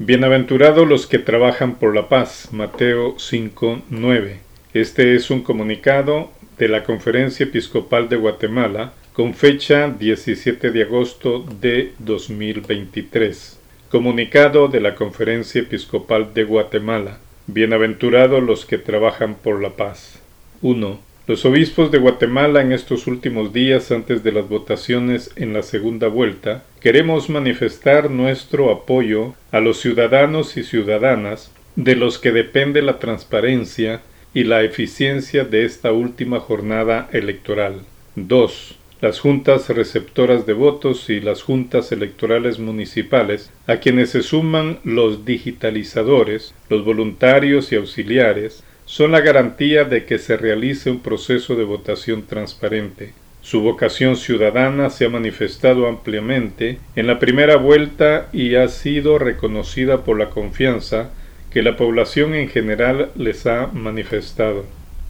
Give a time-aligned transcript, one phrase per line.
[0.00, 2.50] Bienaventurados los que trabajan por la paz.
[2.52, 4.36] Mateo 5:9.
[4.72, 11.44] Este es un comunicado de la Conferencia Episcopal de Guatemala con fecha 17 de agosto
[11.60, 13.58] de 2023.
[13.90, 17.18] Comunicado de la Conferencia Episcopal de Guatemala.
[17.48, 20.20] Bienaventurados los que trabajan por la paz.
[20.62, 21.07] 1.
[21.28, 26.08] Los obispos de Guatemala en estos últimos días antes de las votaciones en la segunda
[26.08, 32.98] vuelta queremos manifestar nuestro apoyo a los ciudadanos y ciudadanas de los que depende la
[32.98, 34.00] transparencia
[34.32, 37.82] y la eficiencia de esta última jornada electoral.
[38.16, 38.78] 2.
[39.02, 45.26] Las juntas receptoras de votos y las juntas electorales municipales, a quienes se suman los
[45.26, 51.64] digitalizadores, los voluntarios y auxiliares, son la garantía de que se realice un proceso de
[51.64, 53.12] votación transparente.
[53.42, 60.04] Su vocación ciudadana se ha manifestado ampliamente en la primera vuelta y ha sido reconocida
[60.04, 61.10] por la confianza
[61.50, 64.64] que la población en general les ha manifestado.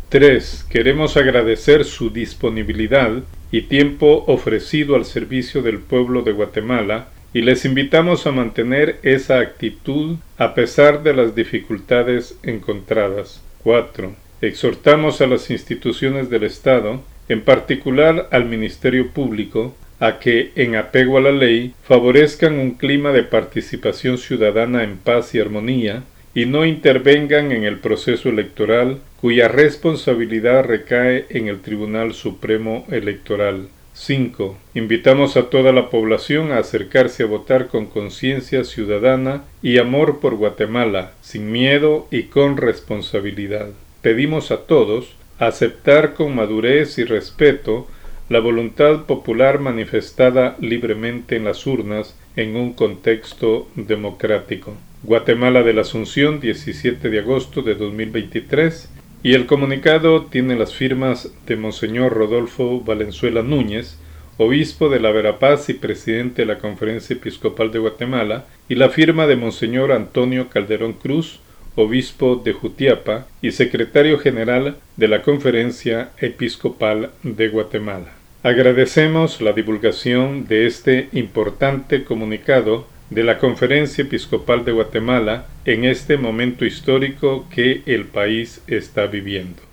[0.08, 0.66] 3.
[0.68, 3.12] Queremos agradecer su disponibilidad
[3.52, 9.38] y tiempo ofrecido al servicio del pueblo de Guatemala y les invitamos a mantener esa
[9.38, 13.40] actitud a pesar de las dificultades encontradas.
[13.62, 14.14] 4.
[14.40, 21.18] Exhortamos a las instituciones del Estado, en particular al Ministerio Público, a que, en apego
[21.18, 26.64] a la ley, favorezcan un clima de participación ciudadana en paz y armonía, y no
[26.64, 33.68] intervengan en el proceso electoral cuya responsabilidad recae en el Tribunal Supremo Electoral.
[33.98, 34.56] 5.
[34.74, 40.36] Invitamos a toda la población a acercarse a votar con conciencia ciudadana y amor por
[40.36, 43.70] Guatemala, sin miedo y con responsabilidad.
[44.00, 47.88] Pedimos a todos aceptar con madurez y respeto
[48.28, 54.74] la voluntad popular manifestada libremente en las urnas en un contexto democrático.
[55.02, 58.90] Guatemala de la Asunción, 17 de agosto de 2023
[59.22, 63.98] y el comunicado tiene las firmas de Monseñor Rodolfo Valenzuela Núñez,
[64.36, 69.26] obispo de la Verapaz y presidente de la Conferencia Episcopal de Guatemala, y la firma
[69.26, 71.40] de Monseñor Antonio Calderón Cruz,
[71.74, 78.12] obispo de Jutiapa y secretario general de la Conferencia Episcopal de Guatemala.
[78.44, 86.16] Agradecemos la divulgación de este importante comunicado de la Conferencia Episcopal de Guatemala en este
[86.16, 89.68] momento histórico que el país está viviendo.